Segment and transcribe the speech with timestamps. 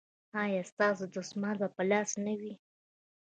[0.43, 2.53] ایا ستاسو دستمال به په لاس نه وي؟